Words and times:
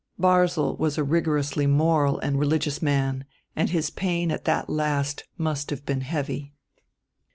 Barzil 0.19 0.75
was 0.77 0.97
a 0.97 1.03
rigorously 1.03 1.67
moral 1.67 2.17
and 2.21 2.39
religious 2.39 2.81
man 2.81 3.23
and 3.55 3.69
his 3.69 3.91
pain 3.91 4.31
at 4.31 4.45
that 4.45 4.67
last 4.67 5.25
must 5.37 5.69
have 5.69 5.85
been 5.85 6.01
heavy. 6.01 6.55